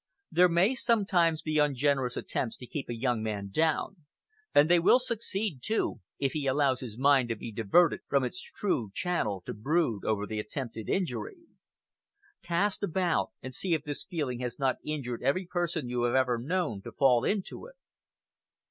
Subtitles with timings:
[0.31, 4.05] There may sometimes be ungenerous attempts to keep a young man down;
[4.51, 8.41] and they will succeed, too, if he allows his mind to be diverted from its
[8.41, 11.37] true channel to brood over the attempted injury.
[12.41, 16.39] Cast about and see if this feeling has not injured every person you have ever
[16.39, 17.75] known to fall into it."